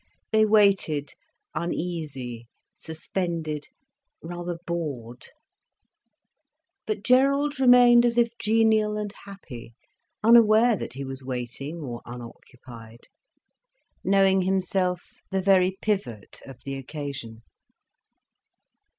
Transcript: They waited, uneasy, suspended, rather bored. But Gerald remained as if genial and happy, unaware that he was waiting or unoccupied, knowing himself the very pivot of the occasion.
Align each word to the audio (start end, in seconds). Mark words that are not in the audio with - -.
They 0.31 0.47
waited, 0.47 1.13
uneasy, 1.53 2.47
suspended, 2.75 3.67
rather 4.23 4.57
bored. 4.65 5.27
But 6.87 7.03
Gerald 7.03 7.59
remained 7.59 8.03
as 8.03 8.17
if 8.17 8.35
genial 8.39 8.97
and 8.97 9.13
happy, 9.25 9.75
unaware 10.23 10.75
that 10.75 10.93
he 10.93 11.05
was 11.05 11.23
waiting 11.23 11.81
or 11.81 12.01
unoccupied, 12.03 13.09
knowing 14.03 14.41
himself 14.41 15.07
the 15.29 15.39
very 15.39 15.77
pivot 15.83 16.41
of 16.47 16.63
the 16.63 16.73
occasion. 16.77 17.43